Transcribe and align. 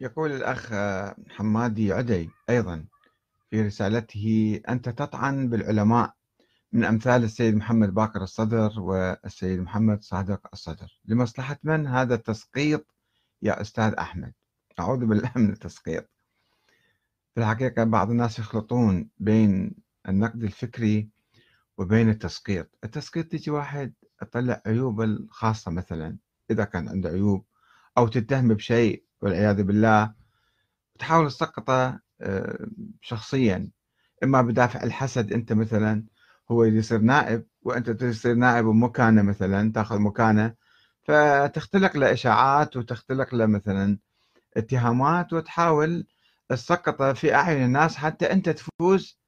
يقول 0.00 0.32
الأخ 0.32 0.72
حمادي 1.28 1.92
عدي 1.92 2.30
أيضا 2.50 2.84
في 3.50 3.62
رسالته 3.62 4.60
أنت 4.68 4.88
تطعن 4.88 5.48
بالعلماء 5.48 6.14
من 6.72 6.84
أمثال 6.84 7.24
السيد 7.24 7.54
محمد 7.54 7.94
باكر 7.94 8.22
الصدر 8.22 8.80
والسيد 8.80 9.60
محمد 9.60 10.02
صادق 10.02 10.48
الصدر. 10.52 11.00
لمصلحة 11.04 11.58
من 11.62 11.86
هذا 11.86 12.14
التسقيط 12.14 12.86
يا 13.42 13.60
أستاذ 13.60 13.92
أحمد؟ 13.92 14.32
أعوذ 14.80 15.06
بالله 15.06 15.32
من 15.36 15.50
التسقيط. 15.50 16.10
في 17.34 17.40
الحقيقة 17.40 17.84
بعض 17.84 18.10
الناس 18.10 18.38
يخلطون 18.38 19.10
بين 19.18 19.74
النقد 20.08 20.44
الفكري 20.44 21.08
وبين 21.78 22.08
التسقيط. 22.08 22.78
التسقيط 22.84 23.32
تجي 23.32 23.50
واحد 23.50 23.92
يطلع 24.22 24.62
عيوب 24.66 25.00
الخاصة 25.00 25.70
مثلا 25.70 26.16
إذا 26.50 26.64
كان 26.64 26.88
عنده 26.88 27.08
عيوب 27.08 27.44
أو 27.98 28.08
تتهم 28.08 28.48
بشيء 28.48 29.07
والعياذ 29.20 29.62
بالله 29.62 30.12
تحاول 30.98 31.28
تسقطه 31.30 32.00
آه، 32.20 32.66
شخصيا. 33.00 33.68
إما 34.24 34.42
بدافع 34.42 34.82
الحسد 34.82 35.32
أنت 35.32 35.52
مثلا 35.52 36.04
هو 36.50 36.64
يصير 36.64 37.00
نائب 37.00 37.46
وأنت 37.62 37.90
تصير 37.90 38.34
نائب 38.34 38.64
بمكانه 38.64 39.22
مثلا 39.22 39.72
تأخذ 39.72 39.98
مكانة. 39.98 40.54
فتختلق 41.02 41.96
له 41.96 42.12
إشاعات 42.12 42.76
وتختلق 42.76 43.34
له 43.34 43.46
مثلا 43.46 43.98
اتهامات 44.56 45.32
وتحاول 45.32 46.06
تسقطه 46.48 47.12
في 47.12 47.34
أعين 47.34 47.64
الناس 47.64 47.96
حتى 47.96 48.32
أنت 48.32 48.48
تفوز 48.48 49.18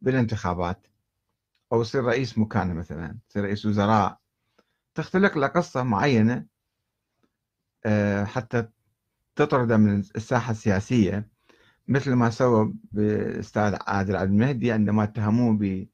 بالانتخابات. 0.00 0.86
أو 1.72 1.82
تصير 1.82 2.04
رئيس 2.04 2.38
مكانة 2.38 2.74
مثلا 2.74 3.18
تصير 3.28 3.44
رئيس 3.44 3.66
وزراء. 3.66 4.18
تختلق 4.94 5.38
له 5.38 5.46
قصة 5.46 5.82
معينة 5.82 6.46
آه، 7.86 8.24
حتى 8.24 8.68
تطرده 9.38 9.76
من 9.76 9.98
الساحة 9.98 10.50
السياسية 10.50 11.28
مثل 11.88 12.12
ما 12.12 12.30
سوى 12.30 12.74
بأستاذ 12.92 13.76
عادل 13.86 14.16
عبد 14.16 14.30
المهدي 14.30 14.72
عندما 14.72 15.04
اتهموه 15.04 15.86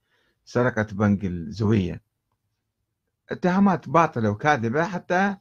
بسرقة 0.46 0.86
بنك 0.92 1.24
الزوية. 1.24 2.02
اتهامات 3.30 3.88
باطلة 3.88 4.30
وكاذبة 4.30 4.84
حتى 4.84 5.36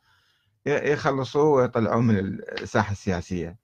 يخلصوه 0.66 1.44
ويطلعوه 1.44 2.02
من 2.02 2.18
الساحة 2.62 2.92
السياسية. 2.92 3.58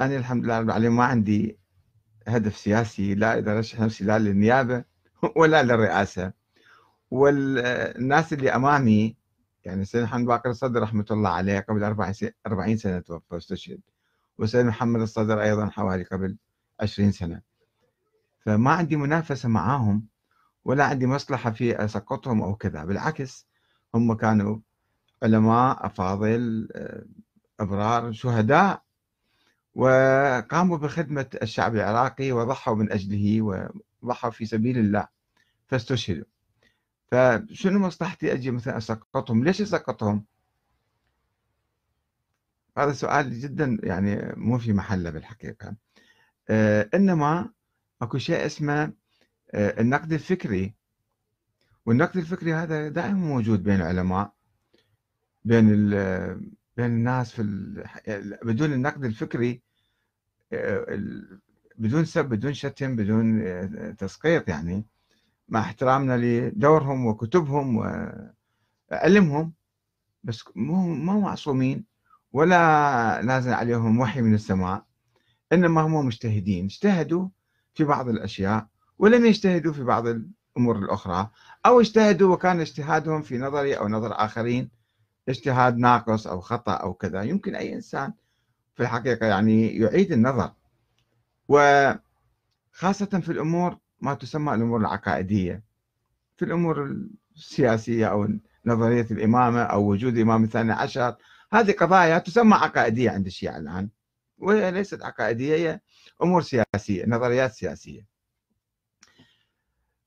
أنا 0.00 0.16
الحمد 0.16 0.44
لله 0.44 0.58
رب 0.58 0.66
العالمين 0.66 0.90
ما 0.90 1.04
عندي 1.04 1.58
هدف 2.28 2.56
سياسي 2.56 3.14
لا 3.14 3.38
إذا 3.38 3.58
رشح 3.58 3.80
نفسي 3.80 4.04
لا 4.04 4.18
للنيابة 4.18 4.84
ولا 5.36 5.62
للرئاسة. 5.62 6.32
والناس 7.10 8.32
اللي 8.32 8.50
أمامي 8.50 9.16
يعني 9.66 9.82
السيد 9.82 10.02
محمد 10.02 10.26
باقر 10.26 10.50
الصدر 10.50 10.82
رحمة 10.82 11.04
الله 11.10 11.30
عليه 11.30 11.60
قبل 11.60 11.84
40 12.46 12.76
سنة 12.76 12.98
توفى 12.98 13.34
واستشهد 13.34 13.80
والسيد 14.38 14.66
محمد 14.66 15.00
الصدر 15.00 15.42
أيضا 15.42 15.66
حوالي 15.66 16.04
قبل 16.04 16.36
20 16.80 17.12
سنة. 17.12 17.42
فما 18.38 18.70
عندي 18.70 18.96
منافسة 18.96 19.48
معاهم 19.48 20.06
ولا 20.64 20.84
عندي 20.84 21.06
مصلحة 21.06 21.50
في 21.50 21.84
أسقطهم 21.84 22.42
أو 22.42 22.54
كذا. 22.54 22.84
بالعكس 22.84 23.46
هم 23.94 24.14
كانوا 24.14 24.58
علماء 25.22 25.86
أفاضل 25.86 26.68
آه، 26.74 27.04
أبرار 27.60 28.12
شهداء 28.12 28.82
وقاموا 29.74 30.78
بخدمة 30.78 31.26
الشعب 31.42 31.74
العراقي 31.74 32.32
وضحوا 32.32 32.74
من 32.74 32.92
أجله 32.92 33.42
وضحوا 34.02 34.30
في 34.30 34.46
سبيل 34.46 34.78
الله 34.78 35.08
فاستشهدوا. 35.66 36.35
فشنو 37.10 37.78
مصلحتي 37.78 38.32
أجي 38.32 38.50
مثلا 38.50 38.76
أسقطهم؟ 38.76 39.44
ليش 39.44 39.60
أسقطهم؟ 39.60 40.24
هذا 42.78 42.92
سؤال 42.92 43.40
جدا 43.40 43.78
يعني 43.82 44.34
مو 44.36 44.58
في 44.58 44.72
محله 44.72 45.10
بالحقيقة. 45.10 45.76
آه 46.50 46.90
إنما 46.94 47.50
أكو 48.02 48.18
شيء 48.18 48.46
اسمه 48.46 48.92
آه 49.54 49.80
النقد 49.80 50.12
الفكري. 50.12 50.74
والنقد 51.86 52.16
الفكري 52.16 52.54
هذا 52.54 52.88
دائما 52.88 53.18
موجود 53.18 53.62
بين 53.62 53.76
العلماء 53.76 54.32
بين 55.44 55.90
بين 56.76 56.86
الناس 56.86 57.32
في 57.32 57.42
بدون 58.42 58.72
النقد 58.72 59.04
الفكري 59.04 59.62
آه، 60.52 61.00
بدون 61.78 62.04
سب 62.04 62.24
بدون 62.24 62.54
شتم 62.54 62.96
بدون 62.96 63.42
آه، 63.46 63.90
تسقيط 63.90 64.48
يعني. 64.48 64.84
مع 65.48 65.60
احترامنا 65.60 66.16
لدورهم 66.16 67.06
وكتبهم 67.06 67.76
وعلمهم 68.90 69.52
بس 70.24 70.44
مو 70.56 70.94
مو 70.94 71.20
معصومين 71.20 71.84
ولا 72.32 73.20
نازل 73.24 73.52
عليهم 73.52 74.00
وحي 74.00 74.20
من 74.22 74.34
السماء 74.34 74.84
إنما 75.52 75.80
هم 75.80 76.06
مجتهدين. 76.06 76.64
اجتهدوا 76.64 77.28
في 77.74 77.84
بعض 77.84 78.08
الأشياء 78.08 78.66
ولم 78.98 79.26
يجتهدوا 79.26 79.72
في 79.72 79.84
بعض 79.84 80.06
الأمور 80.06 80.78
الأخرى 80.78 81.30
أو 81.66 81.80
اجتهدوا 81.80 82.34
وكان 82.34 82.60
اجتهادهم 82.60 83.22
في 83.22 83.38
نظري 83.38 83.74
أو 83.78 83.88
نظر 83.88 84.12
آخرين 84.12 84.70
اجتهاد 85.28 85.76
ناقص 85.78 86.26
أو 86.26 86.40
خطأ 86.40 86.72
أو 86.72 86.94
كذا. 86.94 87.22
يمكن 87.22 87.54
أي 87.54 87.74
إنسان 87.74 88.12
في 88.74 88.82
الحقيقة 88.82 89.26
يعني 89.26 89.76
يعيد 89.76 90.12
النظر. 90.12 90.52
وخاصة 91.48 92.00
في 93.20 93.32
الأمور 93.32 93.78
ما 94.06 94.14
تسمى 94.14 94.54
الأمور 94.54 94.80
العقائدية. 94.80 95.62
في 96.36 96.44
الأمور 96.44 96.96
السياسية 97.36 98.06
أو 98.06 98.28
نظرية 98.66 99.06
الإمامة 99.10 99.62
أو 99.62 99.90
وجود 99.90 100.16
الإمام 100.16 100.44
الثاني 100.44 100.72
عشر 100.72 101.16
هذه 101.52 101.72
قضايا 101.72 102.18
تسمى 102.18 102.54
عقائدية 102.54 103.10
عند 103.10 103.26
الشيعة 103.26 103.56
الآن 103.56 103.88
وهي 104.38 104.70
ليست 104.70 105.02
عقائدية 105.02 105.54
هي 105.54 105.80
أمور 106.22 106.42
سياسية 106.42 107.06
نظريات 107.06 107.52
سياسية. 107.52 108.06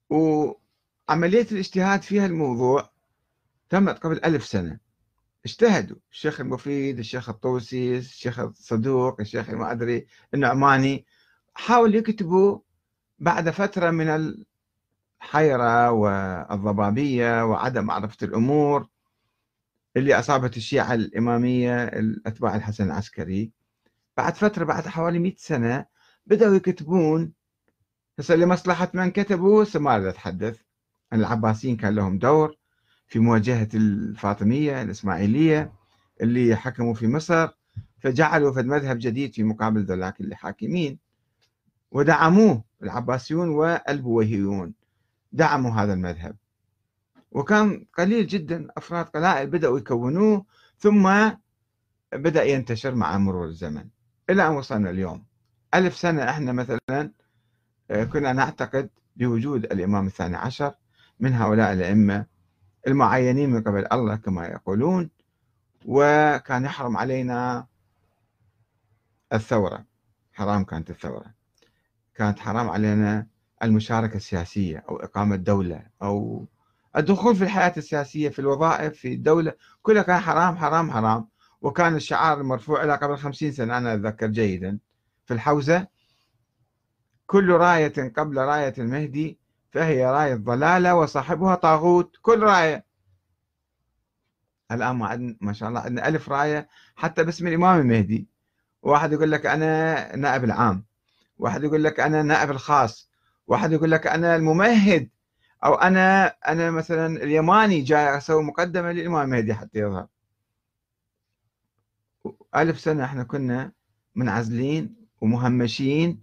وعملية 0.10 1.48
الاجتهاد 1.52 2.02
في 2.02 2.26
الموضوع 2.26 2.90
تمت 3.70 4.00
قبل 4.00 4.20
ألف 4.26 4.46
سنة. 4.46 4.80
اجتهدوا 5.46 5.98
الشيخ 6.12 6.42
المفيد 6.42 7.00
الشيخ 7.00 7.30
الطوسي 7.30 7.98
الشيخ 7.98 8.40
الصدوق 8.40 9.22
الشيخ 9.22 9.50
ما 9.50 9.72
أدري 9.72 10.08
النعماني 10.34 11.06
حاولوا 11.54 11.96
يكتبوا 11.96 12.60
بعد 13.20 13.50
فترة 13.50 13.92
من 13.92 14.36
الحيرة 15.22 15.92
والضبابية 15.92 17.46
وعدم 17.46 17.86
معرفة 17.86 18.18
الأمور 18.24 18.88
اللي 19.98 20.20
أصابت 20.20 20.58
الشيعة 20.58 20.94
الإمامية 20.94 21.84
الأتباع 21.84 22.56
الحسن 22.56 22.86
العسكري 22.86 23.52
بعد 24.18 24.36
فترة 24.36 24.64
بعد 24.66 24.88
حوالي 24.88 25.20
100 25.20 25.34
سنة 25.38 25.86
بدأوا 26.26 26.56
يكتبون 26.56 27.34
هسه 28.20 28.36
لمصلحة 28.36 28.92
من 28.94 29.12
كتبوا 29.12 29.66
ما 29.76 30.10
أتحدث. 30.10 30.60
عن 31.12 31.20
العباسيين 31.20 31.78
كان 31.78 31.96
لهم 31.96 32.18
دور 32.18 32.56
في 33.08 33.20
مواجهة 33.20 33.70
الفاطمية 33.74 34.82
الإسماعيلية 34.82 35.74
اللي 36.22 36.56
حكموا 36.56 36.94
في 36.94 37.08
مصر 37.08 37.50
فجعلوا 38.00 38.54
في 38.54 38.62
مذهب 38.62 39.00
جديد 39.00 39.34
في 39.34 39.44
مقابل 39.44 39.84
ذولاك 39.84 40.22
اللي 40.22 40.36
حاكمين 40.36 41.00
ودعموه 41.92 42.64
العباسيون 42.84 43.50
والبويهيون. 43.50 44.74
دعموا 45.32 45.72
هذا 45.72 45.94
المذهب. 45.94 46.36
وكان 47.32 47.86
قليل 47.98 48.28
جدا 48.28 48.68
أفراد 48.78 49.06
قلائل 49.06 49.50
بدأوا 49.50 49.80
يكونوه 49.80 50.46
ثم 50.78 51.30
بدأ 52.14 52.44
ينتشر 52.44 52.96
مع 52.96 53.18
مرور 53.18 53.46
الزمن. 53.46 53.90
إلى 54.30 54.48
أن 54.48 54.52
وصلنا 54.52 54.90
اليوم. 54.90 55.26
ألف 55.74 55.98
سنة 55.98 56.30
إحنا 56.30 56.52
مثلا 56.52 57.12
آه، 57.92 58.04
كنا 58.04 58.34
نعتقد 58.34 58.90
بوجود 59.16 59.64
الإمام 59.66 60.08
الثاني 60.08 60.38
عشر 60.38 60.74
من 61.20 61.34
هؤلاء 61.34 61.74
الأئمة 61.74 62.26
المعينين 62.88 63.50
من 63.50 63.64
قبل 63.64 63.88
الله 63.92 64.16
كما 64.16 64.46
يقولون 64.46 65.10
وكان 65.86 66.66
يحرم 66.66 66.98
علينا 66.98 67.68
الثورة. 69.34 69.86
حرام 70.34 70.64
كانت 70.64 70.90
الثورة. 70.90 71.39
كانت 72.20 72.40
حرام 72.40 72.70
علينا 72.70 73.28
المشاركة 73.64 74.18
السياسية 74.18 74.84
أو 74.90 74.96
إقامة 74.98 75.36
دولة 75.36 75.84
أو 76.02 76.46
الدخول 76.98 77.36
في 77.36 77.44
الحياة 77.44 77.74
السياسية 77.78 78.30
في 78.30 78.40
الوظائف 78.40 78.94
في 78.94 79.14
الدولة. 79.14 79.54
كلها 79.82 80.04
كان 80.04 80.20
حرام 80.20 80.58
حرام 80.58 80.92
حرام. 80.92 81.28
وكان 81.62 81.96
الشعار 81.96 82.42
المرفوع 82.42 82.84
إلى 82.84 82.96
قبل 82.96 83.18
خمسين 83.18 83.52
سنة 83.52 83.78
أنا 83.78 83.94
أتذكر 83.94 84.28
جيدا. 84.28 84.80
في 85.26 85.34
الحوزة 85.34 85.88
كل 87.26 87.50
راية 87.50 88.14
قبل 88.18 88.38
راية 88.38 88.74
المهدي 88.78 89.40
فهي 89.72 90.06
راية 90.06 90.36
ضلالة 90.36 90.96
وصاحبها 90.96 91.56
طاغوت. 91.56 92.16
كل 92.22 92.44
راية. 92.44 92.86
الآن 94.72 94.96
ما, 94.96 95.36
ما 95.42 95.54
شاء 95.54 95.70
الله 95.70 95.80
عندنا 95.80 96.08
ألف 96.08 96.30
راية 96.30 96.70
حتى 96.96 97.24
باسم 97.24 97.48
الإمام 97.48 97.80
المهدي. 97.80 98.28
واحد 98.82 99.14
يقول 99.14 99.32
لك 99.32 99.46
أنا 99.46 100.16
نائب 100.16 100.44
العام. 100.44 100.89
واحد 101.40 101.64
يقول 101.64 101.84
لك 101.84 102.00
أنا 102.00 102.24
نائب 102.24 102.52
الخاص 102.52 103.10
واحد 103.48 103.72
يقول 103.72 103.92
لك 103.92 104.08
أنا 104.08 104.36
الممهد 104.36 105.10
أو 105.64 105.74
أنا 105.74 106.28
أنا 106.28 106.72
مثلا 106.72 107.24
اليماني 107.24 107.82
جاي 107.82 108.18
أسوي 108.18 108.44
مقدمة 108.44 108.92
للإمام 108.92 109.22
المهدي 109.26 109.54
حتى 109.54 109.80
يظهر. 109.80 110.08
ألف 112.56 112.80
سنة 112.80 113.06
إحنا 113.06 113.24
كنا 113.24 113.72
منعزلين 114.16 114.96
ومهمشين 115.22 116.20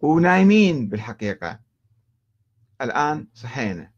ونايمين 0.00 0.88
بالحقيقة. 0.88 1.60
الآن 2.80 3.28
صحينا. 3.34 3.92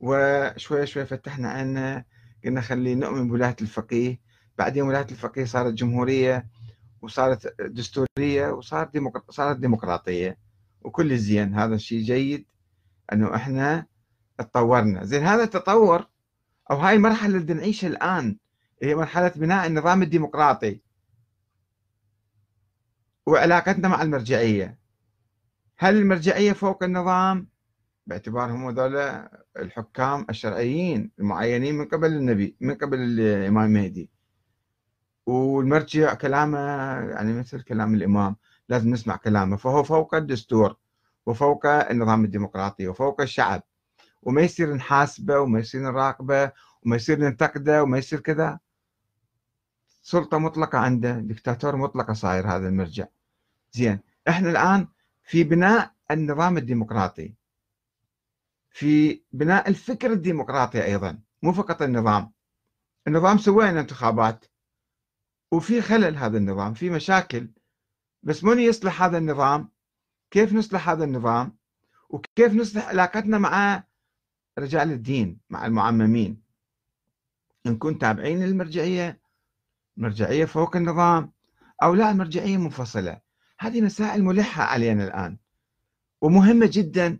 وشوي 0.00 0.86
شوي 0.86 1.06
فتحنا 1.06 1.50
عنا 1.50 2.04
قلنا 2.44 2.60
خلي 2.60 2.94
نؤمن 2.94 3.28
بولاية 3.28 3.56
الفقيه. 3.60 4.20
بعدين 4.58 4.82
ولاية 4.82 5.06
الفقيه 5.10 5.44
صارت 5.44 5.74
جمهورية. 5.74 6.46
وصارت 7.02 7.60
دستورية 7.62 8.50
وصارت 8.50 8.92
ديمقر... 8.92 9.22
صارت 9.30 9.56
ديمقراطية. 9.56 10.38
وكل 10.82 11.18
زين 11.18 11.54
هذا 11.54 11.74
الشيء 11.74 12.02
جيد 12.02 12.46
إنه 13.12 13.34
إحنا 13.34 13.86
تطورنا. 14.38 15.04
زين 15.04 15.22
هذا 15.22 15.42
التطور 15.44 16.06
أو 16.70 16.76
هاي 16.76 16.96
المرحلة 16.96 17.36
اللي 17.36 17.54
نعيشها 17.54 17.88
الآن 17.88 18.36
هي 18.82 18.94
مرحلة 18.94 19.32
بناء 19.36 19.66
النظام 19.66 20.02
الديمقراطي. 20.02 20.80
وعلاقتنا 23.26 23.88
مع 23.88 24.02
المرجعية. 24.02 24.78
هل 25.78 25.96
المرجعية 25.96 26.52
فوق 26.52 26.84
النظام؟ 26.84 27.48
باعتبارهم 28.06 28.68
هذول 28.68 28.96
الحكام 29.56 30.26
الشرعيين 30.30 31.10
المعينين 31.18 31.74
من 31.74 31.84
قبل 31.84 32.12
النبي 32.12 32.56
من 32.60 32.74
قبل 32.74 32.98
الإمام 32.98 33.64
المهدي 33.64 34.10
والمرجع 35.26 36.14
كلامه 36.14 36.58
يعني 37.10 37.32
مثل 37.32 37.62
كلام 37.62 37.94
الإمام 37.94 38.36
لازم 38.68 38.90
نسمع 38.90 39.16
كلامه. 39.16 39.56
فهو 39.56 39.82
فوق 39.82 40.14
الدستور 40.14 40.76
وفوق 41.26 41.66
النظام 41.66 42.24
الديمقراطي 42.24 42.88
وفوق 42.88 43.20
الشعب. 43.20 43.62
وما 44.22 44.42
يصير 44.42 44.74
نحاسبه 44.74 45.38
وما 45.40 45.58
يصير 45.58 45.82
نراقبه 45.82 46.52
وما 46.82 46.96
يصير 46.96 47.18
ننتقده 47.18 47.82
وما 47.82 47.98
يصير 47.98 48.20
كذا. 48.20 48.58
سلطة 50.02 50.38
مطلقة 50.38 50.78
عنده 50.78 51.12
دكتاتور 51.12 51.76
مطلقة 51.76 52.12
صاير 52.12 52.48
هذا 52.48 52.68
المرجع. 52.68 53.06
زين 53.72 54.00
إحنا 54.28 54.50
الآن 54.50 54.88
في 55.24 55.44
بناء 55.44 55.92
النظام 56.10 56.56
الديمقراطي. 56.56 57.34
في 58.70 59.22
بناء 59.32 59.68
الفكر 59.68 60.12
الديمقراطي 60.12 60.84
أيضا 60.84 61.18
مو 61.42 61.52
فقط 61.52 61.82
النظام. 61.82 62.32
النظام 63.06 63.38
سوينا 63.38 63.80
انتخابات. 63.80 64.44
وفي 65.50 65.82
خلل 65.82 66.16
هذا 66.16 66.38
النظام 66.38 66.74
في 66.74 66.90
مشاكل. 66.90 67.48
بس 68.22 68.44
من 68.44 68.58
يصلح 68.58 69.02
هذا 69.02 69.18
النظام؟ 69.18 69.68
كيف 70.30 70.52
نصلح 70.52 70.88
هذا 70.88 71.04
النظام؟ 71.04 71.56
وكيف 72.08 72.54
نصلح 72.54 72.88
علاقتنا 72.88 73.38
مع 73.38 73.84
رجال 74.58 74.92
الدين 74.92 75.38
مع 75.50 75.66
المعممين؟ 75.66 76.42
نكون 77.66 77.98
تابعين 77.98 78.44
للمرجعية 78.44 79.20
مرجعية 79.96 80.44
فوق 80.44 80.76
النظام 80.76 81.32
أو 81.82 81.94
لا 81.94 82.10
المرجعية 82.10 82.56
منفصلة. 82.56 83.20
هذه 83.58 83.80
مسائل 83.80 84.24
ملحة 84.24 84.62
علينا 84.62 85.04
الآن 85.04 85.36
ومهمة 86.20 86.70
جدا 86.72 87.18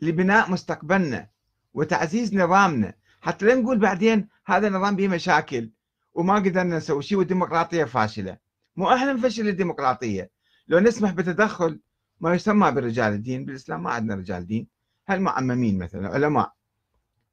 لبناء 0.00 0.50
مستقبلنا 0.50 1.28
وتعزيز 1.74 2.34
نظامنا. 2.34 2.94
حتى 3.20 3.46
لا 3.46 3.54
نقول 3.54 3.78
بعدين 3.78 4.28
هذا 4.46 4.68
النظام 4.68 4.96
به 4.96 5.08
مشاكل. 5.08 5.70
وما 6.16 6.34
قدرنا 6.34 6.76
نسوي 6.76 7.02
شيء 7.02 7.18
والديمقراطية 7.18 7.84
فاشلة. 7.84 8.36
مو 8.76 8.94
إحنا 8.94 9.12
نفشل 9.12 9.48
الديمقراطية. 9.48 10.30
لو 10.68 10.78
نسمح 10.78 11.12
بتدخل 11.12 11.80
ما 12.20 12.34
يسمى 12.34 12.70
برجال 12.70 13.12
الدين. 13.12 13.44
بالإسلام 13.44 13.82
ما 13.82 13.90
عندنا 13.90 14.14
رجال 14.14 14.46
دين. 14.46 14.68
هالمعممين 15.08 15.78
مثلا 15.78 16.08
علماء. 16.08 16.52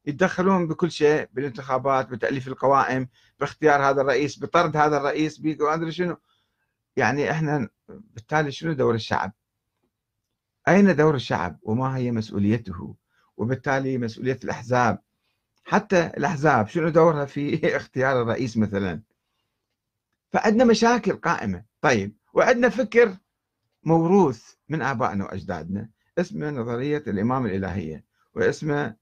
يتدخلون 0.06 0.68
بكل 0.68 0.91
شيء 0.91 1.27
بالانتخابات 1.33 2.09
بتأليف 2.09 2.47
القوائم 2.47 3.07
باختيار 3.39 3.89
هذا 3.89 4.01
الرئيس 4.01 4.39
بطرد 4.39 4.77
هذا 4.77 4.97
الرئيس 4.97 5.41
ما 5.41 5.74
أدري 5.74 5.91
شنو. 5.91 6.18
يعني 6.95 7.31
إحنا 7.31 7.69
بالتالي 7.88 8.51
شنو 8.51 8.74
دور 8.74 8.95
الشعب؟ 8.95 9.33
أين 10.68 10.95
دور 10.95 11.15
الشعب؟ 11.15 11.59
وما 11.62 11.97
هي 11.97 12.12
مسؤوليته؟ 12.12 12.95
وبالتالي 13.38 13.97
مسؤولية 13.97 14.39
الأحزاب. 14.44 15.00
حتى 15.63 16.06
الأحزاب 16.06 16.68
شنو 16.68 16.89
دورها 16.89 17.25
في 17.25 17.60
اختيار 17.77 18.21
الرئيس 18.21 18.57
مثلا؟ 18.57 19.01
فعندنا 20.31 20.63
مشاكل 20.63 21.13
قائمة، 21.13 21.63
طيب 21.81 22.15
وعندنا 22.33 22.69
فكر 22.69 23.18
موروث 23.83 24.54
من 24.69 24.81
آبائنا 24.81 25.25
وأجدادنا. 25.25 25.89
اسمه 26.18 26.50
نظرية 26.50 27.04
الإمام 27.07 27.45
الإلهية 27.45 28.06
واسمه 28.36 28.95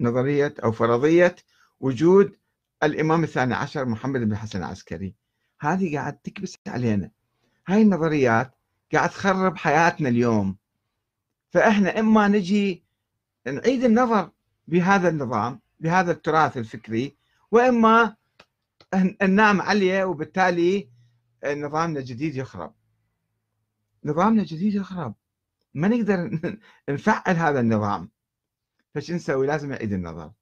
نظرية 0.00 0.54
أو 0.64 0.72
فرضية 0.72 1.36
وجود 1.80 2.36
الإمام 2.82 3.24
الثاني 3.24 3.54
عشر 3.54 3.84
محمد 3.84 4.20
بن 4.20 4.36
حسن 4.36 4.58
العسكري. 4.58 5.14
هذه 5.60 5.96
قاعد 5.96 6.18
تكبس 6.18 6.58
علينا. 6.66 7.10
هاي 7.66 7.82
النظريات 7.82 8.54
قاعد 8.92 9.10
تخرب 9.10 9.56
حياتنا 9.56 10.08
اليوم. 10.08 10.56
فإحنا 11.50 12.00
إما 12.00 12.28
نجي 12.28 12.84
نعيد 13.46 13.84
النظر 13.84 14.30
بهذا 14.68 15.08
النظام 15.08 15.60
بهذا 15.80 16.12
التراث 16.12 16.56
الفكري 16.56 17.16
وإما 17.50 18.16
ننام 19.22 19.60
عليه 19.60 20.04
وبالتالي 20.04 20.90
نظامنا 21.46 21.98
الجديد 21.98 22.36
يخرب. 22.36 22.74
نظامنا 24.04 24.42
الجديد 24.42 24.74
يخرب. 24.74 25.14
ما 25.74 25.88
نقدر 25.88 26.40
نفعل 26.88 27.36
هذا 27.36 27.60
النظام. 27.60 28.10
فش 28.94 29.10
نسوي؟ 29.10 29.46
لازم 29.46 29.72
نعيد 29.72 29.92
النظر. 29.92 30.32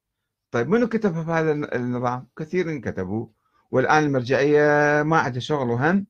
طيب 0.50 0.68
منو 0.68 0.88
كتب 0.88 1.16
هذا 1.16 1.52
النظام؟ 1.52 2.28
كثير 2.36 2.78
كتبوا 2.78 3.26
والآن 3.70 4.04
المرجعية 4.04 5.02
ما 5.02 5.18
عندها 5.18 5.40
شغل 5.40 5.70
وهم. 5.70 6.06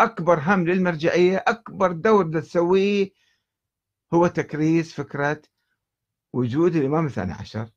أكبر 0.00 0.40
هم 0.40 0.66
للمرجعية 0.66 1.44
أكبر 1.48 1.92
دور 1.92 2.40
تسويه 2.40 3.10
هو 4.14 4.26
تكريس 4.26 4.94
فكرة 4.94 5.42
وجود 6.32 6.76
الإمام 6.76 7.06
الثاني 7.06 7.32
عشر. 7.32 7.68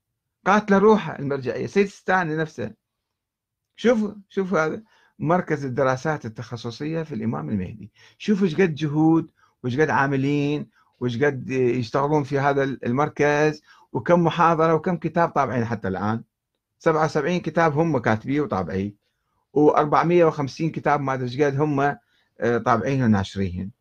قاتل 0.46 0.76
روحه 0.76 1.20
المرجعية. 1.20 1.68
سيد 1.68 1.88
ستاني 1.88 2.36
نفسه. 2.36 2.72
شوفوا 3.76 4.12
شوفوا 4.30 4.66
هذا 4.66 4.84
مركز 5.20 5.66
الدراسات 5.66 6.26
التخصصية 6.26 7.04
في 7.04 7.16
الإمام 7.16 7.50
المهدي. 7.50 7.92
شوفوا 8.18 8.46
إيش 8.48 8.56
قد 8.56 8.76
جهود 8.76 9.32
وإيش 9.64 9.80
قد 9.80 9.90
عاملين 9.90 10.70
وإيش 11.00 11.24
قد 11.24 11.50
يشتغلون 11.50 12.24
في 12.24 12.40
هذا 12.40 12.64
المركز 12.64 13.62
وكم 13.94 14.24
محاضرة 14.24 14.74
وكم 14.74 14.98
كتاب 14.98 15.30
طابعين 15.30 15.66
حتى 15.66 15.88
الآن. 15.88 16.24
77 16.80 17.40
كتاب 17.40 17.78
هم 17.78 17.98
كاتبيه 17.98 18.42
وطابعيه 18.42 18.96
و450 19.58 20.64
كتاب 20.64 21.02
ما 21.02 21.14
أدري 21.14 21.26
إيش 21.26 21.42
قد 21.42 21.60
هم 21.60 21.80
آه، 22.40 22.58
طابعين 22.58 23.04
وناشرين. 23.04 23.72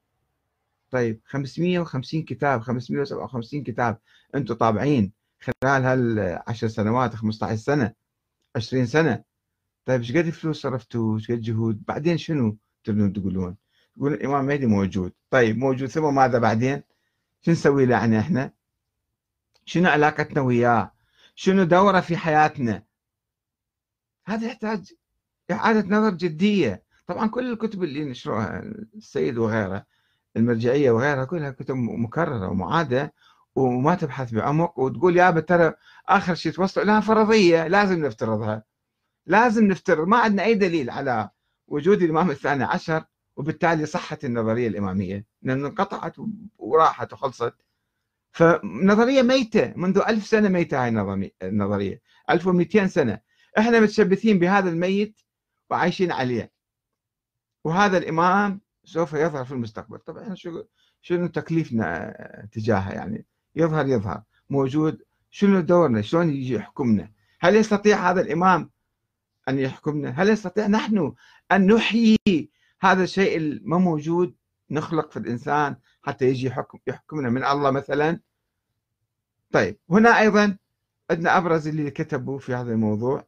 طيب 0.91 1.21
550 1.27 2.23
كتاب 2.23 2.61
557 2.61 3.63
كتاب 3.63 3.99
أنتم 4.35 4.55
طابعين. 4.55 5.24
خلال 5.45 5.85
هالعشر 5.85 6.69
سنوات 6.69 7.15
15 7.15 7.57
سنة 7.57 7.93
20 8.57 8.87
سنة. 8.87 9.25
طيب 9.85 10.01
إيش 10.01 10.17
قد 10.17 10.31
فلوس 10.31 10.63
صرفتوا؟ 10.63 11.17
إيش 11.17 11.31
قد 11.31 11.41
جهود؟ 11.41 11.85
بعدين 11.89 12.19
شنو 12.19 12.57
تبون 12.85 13.13
تقولون؟ 13.13 13.57
تقولون 13.97 14.15
الإمام 14.15 14.45
مهدي 14.45 14.67
موجود. 14.67 15.13
طيب 15.31 15.59
موجود 15.59 15.89
ثم 15.89 16.15
ماذا 16.15 16.39
بعدين؟ 16.39 16.83
شو 17.43 17.51
نسوي 17.51 17.87
له 17.87 17.97
يعني 17.97 18.19
إحنا 18.19 18.53
شنو 19.65 19.89
علاقتنا 19.89 20.41
وياه؟ 20.41 20.93
شنو 21.35 21.65
دوره 21.65 22.01
في 22.01 22.17
حياتنا؟ 22.17 22.83
هذا 24.27 24.47
يحتاج 24.47 24.93
إعادة 25.51 25.89
نظر 25.89 26.11
جدية. 26.11 26.83
طبعا 27.07 27.29
كل 27.29 27.53
الكتب 27.53 27.83
اللي 27.83 28.05
نشروها 28.05 28.63
السيد 28.95 29.39
وغيره 29.39 29.87
المرجعية 30.37 30.91
وغيرها 30.91 31.25
كلها 31.25 31.51
كتب 31.51 31.75
مكررة 31.77 32.49
ومعادة. 32.49 33.15
وما 33.57 33.95
تبحث 33.95 34.35
بعمق 34.35 34.79
وتقول 34.79 35.17
يا 35.17 35.31
ترى 35.31 35.75
آخر 36.09 36.35
شيء 36.35 36.53
توصل 36.53 36.87
لها 36.87 37.01
فرضية 37.01 37.67
لازم 37.67 38.07
نفترضها. 38.07 38.65
لازم 39.27 39.65
نفترض. 39.65 40.09
ما 40.09 40.17
عندنا 40.17 40.45
أي 40.45 40.55
دليل 40.55 40.91
على 40.91 41.31
وجود 41.69 42.03
الإمام 42.03 42.31
الثاني 42.31 42.65
عشر 42.65 43.05
وبالتالي 43.37 43.87
صحة 43.87 44.19
النظرية 44.25 44.69
الإمامية. 44.69 45.27
لأن 45.43 45.65
انقطعت 45.65 46.17
وراحت 46.59 47.13
وخلصت. 47.13 47.55
فنظرية 48.33 49.23
ميتة. 49.23 49.73
منذ 49.77 50.03
ألف 50.09 50.27
سنة 50.27 50.49
ميتة 50.49 50.85
هاي 50.85 50.89
النظرية. 51.43 52.01
1200 52.31 52.87
سنة. 52.87 53.21
إحنا 53.59 53.81
متشبثين 53.81 54.39
بهذا 54.39 54.71
الميت 54.71 55.21
وعايشين 55.71 56.13
عليه. 56.13 56.53
وهذا 57.65 57.99
الإمام 57.99 58.61
سوف 58.85 59.13
يظهر 59.13 59.45
في 59.45 59.53
المستقبل. 59.53 59.99
طبعا 59.99 60.35
شو 60.35 60.63
شنو 61.01 61.27
تكليفنا 61.27 62.49
تجاهه 62.53 62.93
يعني؟ 62.93 63.27
يظهر 63.57 63.87
يظهر. 63.87 64.23
موجود. 64.51 65.03
شنو 65.31 65.61
دورنا؟ 65.61 66.03
شلون 66.03 66.31
يجي 66.31 66.55
يحكمنا؟ 66.55 67.11
هل 67.41 67.57
يستطيع 67.57 68.11
هذا 68.11 68.21
الإمام 68.21 68.71
أن 69.49 69.59
يحكمنا؟ 69.59 70.11
هل 70.11 70.29
يستطيع 70.29 70.67
نحن 70.67 71.15
أن 71.53 71.67
نحيي 71.67 72.19
هذا 72.81 73.03
الشيء 73.03 73.37
الما 73.37 73.79
موجود؟ 73.79 74.35
نخلق 74.71 75.11
في 75.11 75.19
الإنسان 75.19 75.77
حتى 76.03 76.29
يجي 76.29 76.47
يحكم 76.47 76.79
يحكمنا 76.87 77.31
من 77.31 77.45
الله 77.45 77.71
مثلا؟ 77.71 78.21
طيب 79.53 79.79
هنا 79.91 80.21
أيضا 80.21 80.57
عندنا 81.11 81.37
أبرز 81.39 81.69
اللي 81.69 81.91
كتبوا 81.91 82.39
في 82.39 82.55
هذا 82.55 82.73
الموضوع 82.73 83.27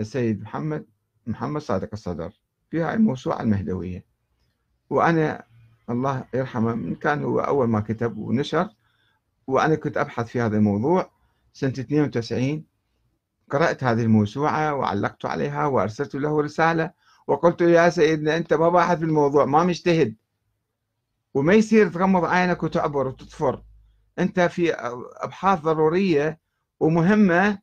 السيد 0.00 0.42
محمد 0.42 0.86
محمد 1.26 1.60
صادق 1.60 1.88
الصدر 1.92 2.32
في 2.70 2.80
هاي 2.80 2.94
الموسوعة 2.94 3.42
المهدوية. 3.42 4.04
وأنا 4.90 5.44
الله 5.90 6.24
يرحمه 6.34 6.74
من 6.74 6.94
كان 6.94 7.24
هو 7.24 7.40
أول 7.40 7.68
ما 7.68 7.80
كتب 7.80 8.16
ونشر 8.18 8.68
وأنا 9.48 9.74
كنت 9.74 9.96
أبحث 9.96 10.26
في 10.26 10.40
هذا 10.40 10.56
الموضوع 10.56 11.10
سنة 11.52 11.70
92 11.70 12.64
قرأت 13.50 13.84
هذه 13.84 14.02
الموسوعة 14.02 14.74
وعلقت 14.74 15.24
عليها 15.26 15.66
وأرسلت 15.66 16.14
له 16.14 16.40
رسالة 16.42 16.92
وقلت 17.26 17.60
يا 17.60 17.88
سيدنا 17.88 18.36
أنت 18.36 18.54
ما 18.54 18.68
باحث 18.68 18.98
في 18.98 19.04
الموضوع 19.04 19.44
ما 19.44 19.64
مجتهد. 19.64 20.14
وما 21.34 21.54
يصير 21.54 21.88
تغمض 21.88 22.24
عينك 22.24 22.62
وتعبر 22.62 23.06
وتطفر. 23.06 23.62
أنت 24.18 24.40
في 24.40 24.72
أبحاث 25.22 25.60
ضرورية 25.60 26.40
ومهمة 26.80 27.58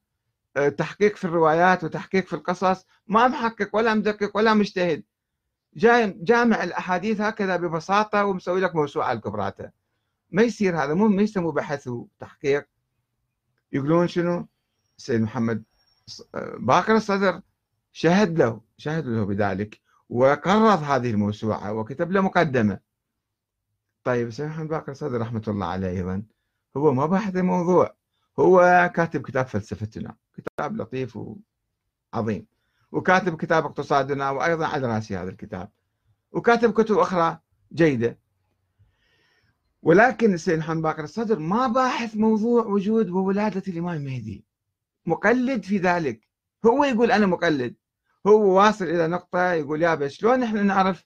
آه، 0.57 0.69
تحقيق 0.69 1.15
في 1.15 1.25
الروايات 1.25 1.83
وتحقيق 1.83 2.25
في 2.27 2.33
القصص. 2.33 2.85
ما 3.07 3.27
محقق 3.27 3.69
ولا 3.73 3.93
مدقق 3.93 4.37
ولا 4.37 4.53
مجتهد. 4.53 5.03
جامع 6.23 6.63
الأحاديث 6.63 7.21
هكذا 7.21 7.55
ببساطة 7.55 8.25
ومسوي 8.25 8.61
لك 8.61 8.75
موسوعة 8.75 9.11
الكبراته 9.11 9.84
ما 10.35 10.41
يصير 10.41 10.83
هذا 10.83 10.93
مو 10.93 11.07
ما 11.07 11.21
يسموه 11.21 11.51
بحث 11.51 11.87
وتحقيق 11.87 12.67
يقولون 13.71 14.07
شنو؟ 14.07 14.47
السيد 14.97 15.21
محمد 15.21 15.63
باقر 16.57 16.95
الصدر 16.95 17.41
شهد 17.91 18.39
له 18.39 18.61
شهد 18.77 19.05
له 19.05 19.25
بذلك 19.25 19.81
وقرض 20.09 20.83
هذه 20.83 21.11
الموسوعة 21.11 21.73
وكتب 21.73 22.11
له 22.11 22.21
مقدمة. 22.21 22.79
طيب 24.03 24.27
السيد 24.27 24.45
محمد 24.45 24.67
باقر 24.67 24.91
الصدر 24.91 25.21
رحمة 25.21 25.43
الله 25.47 25.65
عليه 25.65 25.89
أيضا 25.89 26.23
هو 26.77 26.93
ما 26.93 27.05
باحث 27.05 27.35
الموضوع 27.35 27.95
هو 28.39 28.91
كاتب 28.95 29.21
كتاب 29.21 29.45
فلسفتنا 29.45 30.15
كتاب 30.33 30.81
لطيف 30.81 31.17
وعظيم 32.13 32.45
وكاتب 32.91 33.37
كتاب 33.37 33.65
اقتصادنا 33.65 34.29
وأيضا 34.29 34.67
على 34.67 34.87
رأسي 34.87 35.17
هذا 35.17 35.29
الكتاب 35.29 35.69
وكاتب 36.31 36.73
كتب 36.73 36.97
أخرى 36.97 37.39
جيدة. 37.73 38.24
ولكن 39.85 40.33
السيد 40.33 40.59
محمد 40.59 40.81
باقر 40.81 41.03
الصدر 41.03 41.39
ما 41.39 41.67
باحث 41.67 42.15
موضوع 42.15 42.65
وجود 42.65 43.09
وولادة 43.09 43.63
الإمام 43.67 43.95
المهدي 43.95 44.45
مقلد 45.05 45.63
في 45.63 45.77
ذلك. 45.77 46.27
هو 46.65 46.83
يقول 46.83 47.11
أنا 47.11 47.25
مقلد. 47.25 47.75
هو 48.27 48.57
واصل 48.57 48.85
إلى 48.85 49.07
نقطة 49.07 49.51
يقول 49.53 49.81
يا 49.81 49.95
بس 49.95 50.11
شلون 50.11 50.43
إحنا 50.43 50.63
نعرف؟ 50.63 51.05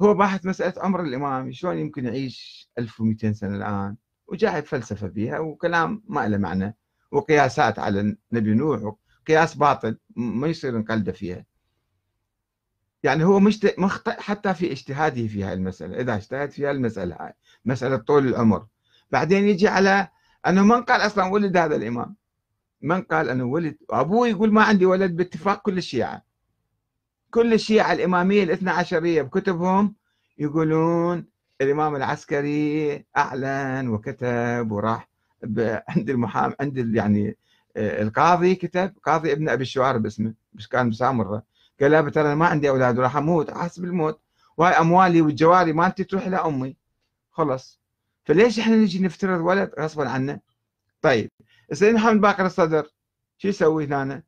هو 0.00 0.14
باحث 0.14 0.46
مسألة 0.46 0.82
عمر 0.82 1.02
الإمام 1.02 1.52
شلون 1.52 1.78
يمكن 1.78 2.04
يعيش 2.04 2.70
1200 2.78 3.32
سنة 3.32 3.56
الآن؟ 3.56 3.96
وجايب 4.26 4.64
فلسفة 4.64 5.08
فيها 5.08 5.38
وكلام 5.38 6.02
ما 6.08 6.28
له 6.28 6.36
معنى 6.36 6.76
وقياسات 7.12 7.78
على 7.78 8.16
نبي 8.32 8.54
نوح 8.54 8.94
قياس 9.26 9.54
باطل 9.54 9.98
ما 10.16 10.46
يصير 10.46 10.78
نقلده 10.78 11.12
فيها. 11.12 11.46
يعني 13.02 13.24
هو 13.24 13.40
مخطئ 13.78 14.20
حتى 14.20 14.54
في 14.54 14.72
اجتهاده 14.72 15.26
في 15.26 15.44
هذه 15.44 15.52
المسألة 15.52 16.00
إذا 16.00 16.14
اجتهد 16.14 16.50
في 16.50 16.66
هذه 16.66 16.70
المسألة 16.70 17.16
هاي 17.20 17.32
مسألة 17.64 17.96
طول 17.96 18.28
العمر. 18.28 18.66
بعدين 19.10 19.44
يجي 19.44 19.68
على 19.68 20.08
أنه 20.46 20.62
من 20.62 20.82
قال 20.82 21.00
أصلا 21.00 21.24
ولد 21.24 21.56
هذا 21.56 21.76
الإمام؟ 21.76 22.16
من 22.82 23.02
قال 23.02 23.28
أنه 23.28 23.44
ولد؟ 23.44 23.76
أبوه 23.90 24.28
يقول 24.28 24.52
ما 24.52 24.62
عندي 24.62 24.86
ولد 24.86 25.16
باتفاق 25.16 25.62
كل 25.62 25.78
الشيعة. 25.78 26.22
كل 27.30 27.52
الشيعة 27.52 27.92
الإمامية 27.92 28.42
الاثنى 28.42 28.70
عشرية 28.70 29.22
بكتبهم 29.22 29.94
يقولون 30.38 31.26
الإمام 31.60 31.96
العسكري 31.96 33.04
أعلن 33.16 33.88
وكتب 33.88 34.72
وراح 34.72 35.08
عند 35.88 36.10
المحام 36.10 36.54
عند 36.60 36.94
يعني 36.94 37.36
آه، 37.76 38.02
القاضي 38.02 38.54
كتب 38.54 38.92
قاضي 39.04 39.32
ابن 39.32 39.48
أبي 39.48 39.62
الشوارب 39.62 40.06
اسمه 40.06 40.34
بس 40.52 40.66
كان 40.66 40.90
بسامره 40.90 41.42
قال 41.80 41.90
له 41.90 42.10
ترى 42.10 42.34
ما 42.34 42.46
عندي 42.46 42.68
أولاد 42.68 42.98
وراح 42.98 43.16
أموت 43.16 43.50
حاسب 43.50 43.84
الموت 43.84 44.20
وهاي 44.56 44.72
أموالي 44.72 45.22
والجواري 45.22 45.72
مالتي 45.72 46.04
تروح 46.04 46.26
إلى 46.26 46.36
أمي. 46.36 46.76
خلص 47.30 47.80
فليش 48.24 48.58
إحنا 48.58 48.76
نجي 48.76 49.02
نفترض 49.02 49.40
ولد 49.40 49.72
غصبا 49.78 50.08
عنا 50.08 50.40
طيب. 51.02 51.30
السيد 51.72 51.94
محمد 51.94 52.20
باقر 52.20 52.46
الصدر 52.46 52.86
شو 53.38 53.48
يسوي 53.48 53.86
هنا؟ 53.86 54.22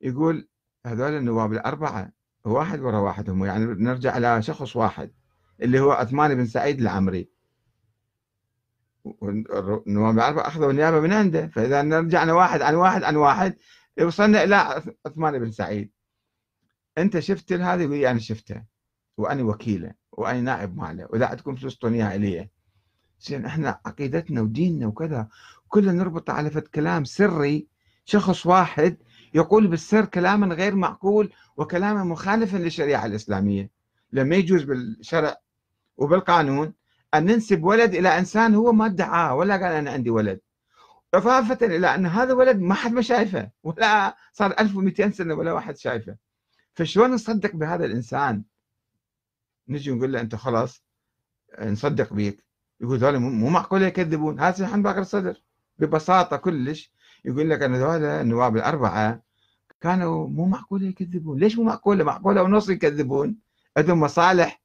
يقول 0.00 0.48
هذول 0.86 1.12
النواب 1.16 1.52
الأربعة 1.52 2.12
واحد 2.44 2.80
ورا 2.80 2.98
واحد 2.98 3.30
هم. 3.30 3.44
يعني 3.44 3.64
نرجع 3.64 4.12
على 4.12 4.42
شخص 4.42 4.76
واحد 4.76 5.10
اللي 5.62 5.80
هو 5.80 5.90
عثمان 5.90 6.34
بن 6.34 6.46
سعيد 6.46 6.80
العمري. 6.80 7.28
النواب 9.86 10.14
الأربعة 10.14 10.46
أخذوا 10.46 10.70
النيابة 10.70 11.00
من 11.00 11.12
عنده. 11.12 11.46
فإذا 11.46 12.00
رجعنا 12.00 12.32
واحد 12.32 12.62
عن 12.62 12.74
واحد 12.74 13.02
عن 13.02 13.16
واحد 13.16 13.56
وصلنا 14.02 14.44
إلى 14.44 14.82
عثمان 15.06 15.38
بن 15.38 15.50
سعيد. 15.50 15.90
أنت 17.00 17.18
شفت 17.18 17.52
هذه 17.52 17.82
يقول 17.82 18.04
أنا 18.04 18.18
شفتها 18.18 18.66
وأنا 19.16 19.42
وكيلة 19.42 19.92
وأنا 20.12 20.40
نائب 20.40 20.76
ماله 20.76 21.06
وإذا 21.10 21.26
عندكم 21.26 21.54
فلوس 21.56 21.76
طونيها 21.76 22.14
إلي 22.14 22.48
زين 23.20 23.44
إحنا 23.44 23.80
عقيدتنا 23.86 24.40
وديننا 24.40 24.86
وكذا. 24.86 25.28
كلنا 25.68 25.92
نربط 25.92 26.30
على 26.30 26.50
فد 26.50 26.62
كلام 26.62 27.04
سري 27.04 27.66
شخص 28.04 28.46
واحد 28.46 28.96
يقول 29.34 29.66
بالسر 29.66 30.04
كلاما 30.04 30.54
غير 30.54 30.74
معقول 30.74 31.32
وكلاما 31.56 32.04
مخالفا 32.04 32.56
للشريعة 32.56 33.06
الإسلامية. 33.06 33.70
لما 34.12 34.36
يجوز 34.36 34.62
بالشرع 34.62 35.36
وبالقانون 35.96 36.72
أن 37.14 37.24
ننسب 37.24 37.64
ولد 37.64 37.94
إلى 37.94 38.18
إنسان 38.18 38.54
هو 38.54 38.72
ما 38.72 38.86
ادعاه 38.86 39.34
ولا 39.34 39.54
قال 39.54 39.72
أنا 39.72 39.90
عندي 39.90 40.10
ولد. 40.10 40.40
إضافة 41.14 41.66
إلى 41.66 41.94
أن 41.94 42.06
هذا 42.06 42.32
ولد 42.32 42.58
ما 42.58 42.74
حد 42.74 42.92
ما 42.92 43.02
شايفه 43.02 43.50
ولا 43.62 44.16
صار 44.32 44.54
1200 44.58 45.10
سنة 45.10 45.34
ولا 45.34 45.52
واحد 45.52 45.76
شايفه. 45.76 46.16
فشلون 46.74 47.10
نصدق 47.10 47.56
بهذا 47.56 47.84
الإنسان؟ 47.84 48.44
نجي 49.68 49.90
نقول 49.90 50.12
له 50.12 50.20
أنت 50.20 50.34
خلاص 50.34 50.84
نصدق 51.60 52.12
بيك. 52.12 52.44
يقول 52.80 52.96
هذول 52.96 53.18
مو 53.18 53.50
معقول 53.50 53.82
يكذبون. 53.82 54.40
هذا 54.40 54.52
سبحان 54.52 54.82
باقر 54.82 55.00
الصدر؟ 55.00 55.42
ببساطة 55.78 56.36
كلش. 56.36 56.92
يقول 57.24 57.50
لك 57.50 57.62
أن 57.62 57.74
هذول 57.74 58.04
النواب 58.04 58.56
الأربعة 58.56 59.22
كانوا 59.80 60.28
مو 60.28 60.46
معقول 60.46 60.82
يكذبون. 60.82 61.38
ليش 61.38 61.58
مو 61.58 61.64
معقولة؟ 61.64 62.04
معقولة 62.04 62.42
ونص 62.42 62.68
يكذبون. 62.68 63.36
عندهم 63.76 64.00
مصالح. 64.00 64.62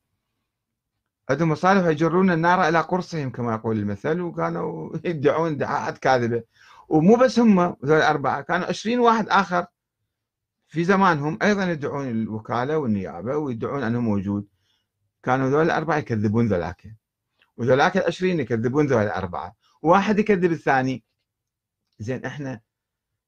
عندهم 1.29 1.49
مصالح 1.49 1.85
يجرون 1.85 2.31
النار 2.31 2.67
إلى 2.67 2.79
قرصهم 2.81 3.29
كما 3.29 3.53
يقول 3.53 3.79
المثل 3.79 4.21
وكانوا 4.21 4.97
يدعون 5.05 5.51
ادعاءات 5.51 5.97
كاذبة. 5.97 6.43
ومو 6.89 7.15
بس 7.15 7.39
هم 7.39 7.59
ذول 7.59 7.97
الأربعة 7.97 8.41
كانوا 8.41 8.67
20 8.67 8.99
واحد 8.99 9.29
آخر 9.29 9.65
في 10.75 10.83
زمانهم 10.83 11.37
أيضا 11.41 11.71
يدعون 11.71 12.09
الوكالة 12.09 12.77
والنيابة 12.77 13.37
ويدعون 13.37 13.83
أنه 13.83 13.99
موجود. 13.99 14.47
كانوا 15.23 15.49
ذول 15.49 15.65
الأربعة 15.65 15.97
يكذبون 15.97 16.47
ذولاك. 16.47 16.95
وذولاك 17.57 17.97
العشرين 17.97 18.39
يكذبون 18.39 18.87
ذول 18.87 19.03
الأربعة. 19.03 19.55
واحد 19.81 20.19
يكذب 20.19 20.51
الثاني. 20.51 21.03
زين 21.99 22.25
إحنا 22.25 22.61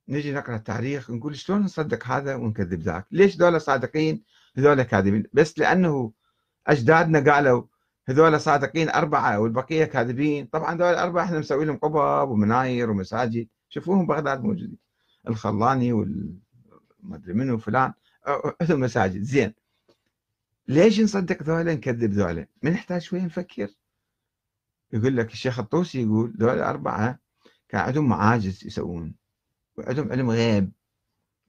نجي 0.08 0.32
نقرأ 0.34 0.56
التاريخ 0.56 1.12
نقول 1.12 1.36
شلون 1.36 1.62
نصدق 1.62 2.08
هذا 2.08 2.36
ونكذب 2.36 2.82
ذاك؟ 2.82 3.08
ليش 3.12 3.38
ذولا 3.38 3.58
صادقين 3.58 4.24
هذول 4.58 4.84
كاذبين؟ 4.84 5.24
بس 5.34 5.60
لأنه 5.60 6.12
أجدادنا 6.68 7.34
قالوا 7.34 7.64
هذول 8.08 8.40
صادقين 8.40 8.90
أربعة 8.90 9.40
والبقية 9.40 9.86
كاذبين. 9.86 10.46
طبعا 10.46 10.76
هذول 10.76 10.88
الأربعة 10.88 11.24
إحنا 11.24 11.40
مسوي 11.40 11.66
لهم 11.66 11.78
قبب 11.78 12.30
ومناير 12.30 12.90
ومساجد. 12.90 13.48
شوفوهم 13.70 14.08
بغداد 14.08 14.44
موجودين. 14.44 14.78
الخلاني 15.28 15.94
وال 15.94 16.47
ما 17.08 17.16
أدري 17.16 17.34
منو 17.34 17.58
فلان 17.58 17.94
عندهم 18.62 18.80
مساجد 18.80 19.22
زين. 19.22 19.54
ليش 20.68 21.02
نصدق 21.02 21.44
ذولا 21.44 21.74
نكذب 21.74 22.14
ذولا؟ 22.14 22.48
ما 22.64 22.70
نحتاج 22.70 23.02
شوي 23.02 23.22
نفكر 23.22 23.70
يقول 24.94 25.18
لك 25.18 25.34
الشيخ 25.34 25.60
الطوسي 25.60 26.04
يقول 26.04 26.34
ذولا 26.38 26.54
الأربعة 26.54 27.20
كان 27.70 27.82
عندهم 27.82 28.10
معاجز 28.10 28.66
يسوون 28.66 29.16
وعندهم 29.78 30.12
علم 30.12 30.30
غيب. 30.30 30.72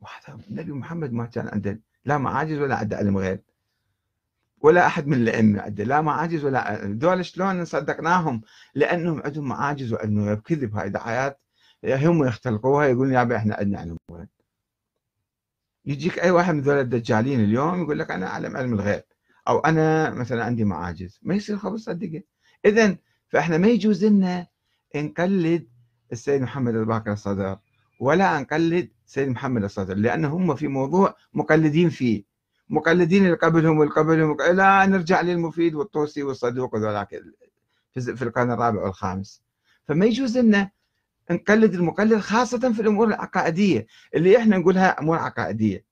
وهذا 0.00 0.40
النبي 0.50 0.72
محمد 0.72 1.12
ما 1.12 1.26
كان 1.26 1.48
عنده 1.48 1.80
لا 2.04 2.18
معاجز 2.18 2.58
ولا 2.58 2.76
عنده 2.76 2.96
علم 2.96 3.18
غيب. 3.18 3.42
ولا 4.60 4.86
أحد 4.86 5.06
من 5.06 5.16
الأئمة 5.16 5.60
عنده 5.60 5.84
لا 5.84 6.00
معاجز 6.00 6.44
ولا 6.44 6.84
دول 6.84 7.24
شلون 7.24 7.64
صدقناهم؟ 7.64 8.42
لأنهم 8.74 9.22
عندهم 9.22 9.48
معاجز 9.48 9.92
وعندهم 9.92 10.34
كذب 10.34 10.76
هاي 10.76 10.90
دعايات 10.90 11.40
هم 11.84 12.24
يختلقوها 12.24 12.86
يقولون 12.86 13.12
يا 13.12 13.36
إحنا 13.36 13.54
عندنا 13.54 13.78
علم 13.78 13.96
الغيب 14.10 14.28
يجيك 15.88 16.18
أي 16.18 16.30
واحد 16.30 16.54
من 16.54 16.60
ذول 16.60 16.78
الدجالين 16.78 17.40
اليوم 17.40 17.82
يقول 17.82 17.98
لك 17.98 18.10
أنا 18.10 18.26
أعلم 18.26 18.56
علم 18.56 18.74
الغيب. 18.74 19.02
أو 19.48 19.58
أنا 19.58 20.10
مثلا 20.10 20.44
عندي 20.44 20.64
معاجز. 20.64 21.20
ما 21.22 21.34
يصير 21.34 21.56
خبز 21.56 21.80
صدقة. 21.82 22.22
اذا 22.64 22.96
فإحنا 23.28 23.58
ما 23.58 23.68
يجوز 23.68 24.04
لنا 24.04 24.46
نقلد 24.96 25.68
السيد 26.12 26.42
محمد 26.42 26.74
الباقر 26.74 27.12
الصدر 27.12 27.58
ولا 28.00 28.40
نقلد 28.40 28.88
سيد 29.06 29.28
محمد 29.28 29.64
الصدر 29.64 29.94
لأن 29.94 30.24
هم 30.24 30.54
في 30.54 30.68
موضوع 30.68 31.14
مقلدين 31.34 31.90
فيه. 31.90 32.24
مقلدين 32.68 33.24
اللي 33.24 33.36
قبلهم 33.36 33.78
واللي 33.78 33.94
قبلهم. 33.94 34.36
لا 34.52 34.86
نرجع 34.86 35.20
للمفيد 35.20 35.74
والطوسي 35.74 36.22
والصدوق 36.22 36.74
وذولاك 36.74 37.22
في 37.94 38.22
القرن 38.22 38.50
الرابع 38.50 38.82
والخامس. 38.82 39.42
فما 39.84 40.06
يجوز 40.06 40.38
لنا 40.38 40.70
نقلد 41.30 41.74
المقلد 41.74 42.18
خاصة 42.18 42.72
في 42.72 42.82
الأمور 42.82 43.08
العقائدية 43.08 43.86
اللي 44.14 44.38
إحنا 44.38 44.58
نقولها 44.58 45.00
أمور 45.00 45.18
عقائدية. 45.18 45.84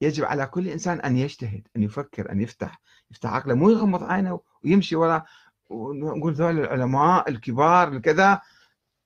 يجب 0.00 0.24
على 0.24 0.46
كل 0.46 0.68
إنسان 0.68 1.00
أن 1.00 1.16
يجتهد 1.16 1.68
أن 1.76 1.82
يفكر 1.82 2.32
أن 2.32 2.40
يفتح 2.40 2.80
يفتح 3.10 3.32
عقله 3.32 3.54
مو 3.54 3.70
يغمض 3.70 4.02
عينه 4.04 4.40
ويمشي 4.64 4.96
وراء 4.96 5.24
ونقول 5.70 6.32
ذول 6.32 6.58
العلماء 6.60 7.30
الكبار 7.30 7.88
الكذا 7.88 8.40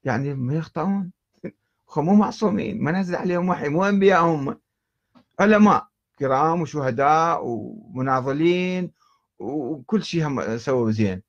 يعني 0.04 0.34
ما 0.34 0.54
يخطئون. 0.54 1.12
مو 1.96 2.14
معصومين 2.14 2.82
ما 2.82 2.92
نزل 2.92 3.16
عليهم 3.16 3.48
وحي 3.48 3.68
مو 3.68 3.84
انبياء 3.84 4.24
هم 4.24 4.60
علماء 5.40 5.88
كرام 6.18 6.60
وشهداء 6.60 7.40
ومناضلين 7.44 8.92
وكل 9.38 10.02
شيء 10.04 10.26
هم 10.26 10.58
سووا 10.58 10.90
زين. 10.90 11.22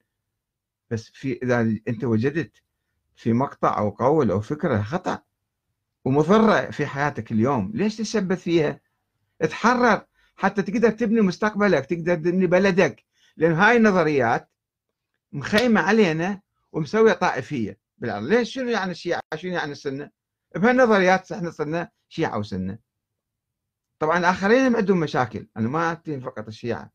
بس 0.89 1.09
في 1.13 1.39
إذا 1.43 1.61
أنت 1.87 2.03
وجدت 2.03 2.51
في 3.19 3.33
مقطع 3.33 3.77
أو 3.77 3.89
قول 3.89 4.31
أو 4.31 4.41
فكرة 4.41 4.81
خطأ 4.81 5.21
ومضره 6.05 6.71
في 6.71 6.85
حياتك 6.87 7.31
اليوم 7.31 7.71
ليش 7.75 7.97
تتشبث 7.97 8.41
فيها؟ 8.41 8.79
اتحرر 9.41 10.05
حتى 10.35 10.61
تقدر 10.61 10.89
تبني 10.89 11.21
مستقبلك 11.21 11.85
تقدر 11.85 12.15
تبني 12.15 12.47
بلدك 12.47 13.05
لأن 13.37 13.51
هاي 13.51 13.77
النظريات 13.77 14.49
مخيمة 15.31 15.81
علينا 15.81 16.41
ومسوية 16.71 17.13
طائفية 17.13 17.77
بالارض 17.97 18.23
ليش؟ 18.23 18.53
شنو 18.53 18.69
يعني 18.69 18.91
الشيعة؟ 18.91 19.21
شنو 19.35 19.51
يعني 19.51 19.71
السنة؟ 19.71 20.09
بهالنظريات 20.55 21.31
إحنا 21.31 21.51
صرنا 21.51 21.89
شيعة 22.09 22.37
وسنة. 22.37 22.77
طبعا 23.99 24.17
الاخرين 24.17 24.75
عندهم 24.75 24.99
مشاكل. 24.99 25.47
أنا 25.57 25.69
ما 25.69 25.91
اتهم 25.91 26.19
فقط 26.19 26.47
الشيعة 26.47 26.91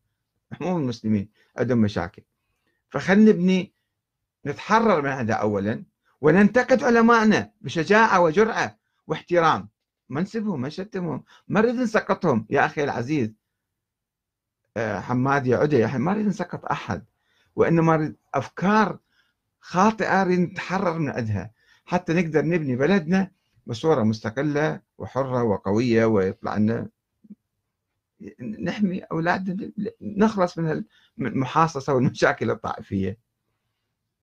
عموم 0.61 0.81
المسلمين 0.81 1.29
عندهم 1.57 1.77
مشاكل. 1.77 2.23
فخلنا 2.89 3.31
نبني 3.31 3.73
نتحرر 4.45 5.01
من 5.01 5.09
هذا 5.09 5.33
اولا. 5.33 5.94
وننتقد 6.21 6.83
علمائنا 6.83 7.51
بشجاعة 7.61 8.21
وجرأة 8.21 8.77
واحترام. 9.07 9.69
ما 10.09 10.21
نسبهم 10.21 10.61
ما 10.61 10.67
نشتمهم 10.67 11.23
ما 11.47 11.61
نريد 11.61 11.75
نسقطهم. 11.75 12.47
يا 12.49 12.65
أخي 12.65 12.83
العزيز 12.83 13.33
آه، 14.77 14.99
حمادي 14.99 15.55
عدي 15.55 15.85
ما 15.85 16.13
نريد 16.13 16.27
نسقط 16.27 16.65
أحد. 16.65 17.05
وإنما 17.55 18.15
أفكار 18.33 18.99
خاطئة 19.59 20.23
نريد 20.23 20.39
نتحرر 20.39 20.99
من 20.99 21.09
عندها. 21.09 21.51
حتى 21.85 22.13
نقدر 22.13 22.45
نبني 22.45 22.75
بلدنا 22.75 23.31
بصورة 23.67 24.03
مستقلة 24.03 24.81
وحرة 24.97 25.43
وقوية 25.43 26.05
ويطلع 26.05 26.57
لنا. 26.57 26.89
نحمي 28.59 28.99
أولادنا 28.99 29.71
نخلص 30.01 30.57
من 30.57 30.83
المحاصصة 31.27 31.93
والمشاكل 31.93 32.51
الطائفية. 32.51 33.24